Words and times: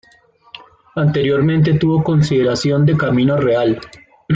Anteriormente 0.95 1.75
tuvo 1.77 2.03
consideración 2.03 2.87
de 2.87 2.97
Camino 2.97 3.37
Real. 3.37 3.79